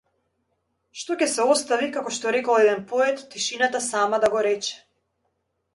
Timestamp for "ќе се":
1.19-1.45